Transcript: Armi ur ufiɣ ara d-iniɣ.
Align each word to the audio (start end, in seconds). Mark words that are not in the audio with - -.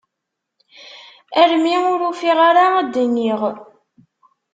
Armi 1.41 1.75
ur 1.93 2.01
ufiɣ 2.09 2.37
ara 2.49 2.65
d-iniɣ. 2.93 3.41